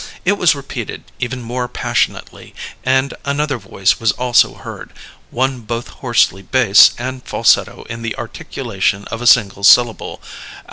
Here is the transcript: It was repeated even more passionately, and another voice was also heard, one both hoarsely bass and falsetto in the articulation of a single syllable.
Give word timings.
It 0.25 0.31
was 0.31 0.55
repeated 0.55 1.03
even 1.19 1.43
more 1.43 1.67
passionately, 1.67 2.55
and 2.83 3.13
another 3.23 3.59
voice 3.59 3.99
was 3.99 4.11
also 4.13 4.55
heard, 4.55 4.93
one 5.29 5.59
both 5.61 5.89
hoarsely 5.89 6.41
bass 6.41 6.95
and 6.97 7.23
falsetto 7.23 7.83
in 7.87 8.01
the 8.01 8.15
articulation 8.17 9.05
of 9.11 9.21
a 9.21 9.27
single 9.27 9.63
syllable. 9.63 10.19